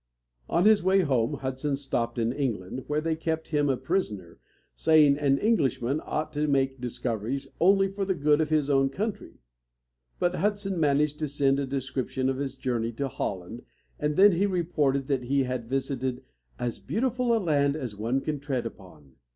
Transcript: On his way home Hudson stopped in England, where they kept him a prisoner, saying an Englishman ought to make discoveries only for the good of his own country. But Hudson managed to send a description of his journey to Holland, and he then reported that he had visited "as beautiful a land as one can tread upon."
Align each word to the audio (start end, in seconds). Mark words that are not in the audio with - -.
On 0.49 0.65
his 0.65 0.81
way 0.81 1.01
home 1.01 1.33
Hudson 1.35 1.77
stopped 1.77 2.17
in 2.17 2.31
England, 2.33 2.85
where 2.87 3.01
they 3.01 3.15
kept 3.15 3.49
him 3.49 3.69
a 3.69 3.77
prisoner, 3.77 4.39
saying 4.73 5.15
an 5.19 5.37
Englishman 5.37 6.01
ought 6.03 6.33
to 6.33 6.47
make 6.47 6.81
discoveries 6.81 7.47
only 7.59 7.87
for 7.87 8.03
the 8.03 8.15
good 8.15 8.41
of 8.41 8.49
his 8.49 8.67
own 8.67 8.89
country. 8.89 9.41
But 10.17 10.33
Hudson 10.37 10.79
managed 10.79 11.19
to 11.19 11.27
send 11.27 11.59
a 11.59 11.67
description 11.67 12.29
of 12.29 12.37
his 12.37 12.55
journey 12.55 12.91
to 12.93 13.09
Holland, 13.09 13.61
and 13.99 14.15
he 14.15 14.15
then 14.23 14.49
reported 14.49 15.07
that 15.07 15.25
he 15.25 15.43
had 15.43 15.69
visited 15.69 16.23
"as 16.57 16.79
beautiful 16.79 17.37
a 17.37 17.37
land 17.37 17.75
as 17.75 17.95
one 17.95 18.21
can 18.21 18.39
tread 18.39 18.65
upon." 18.65 19.17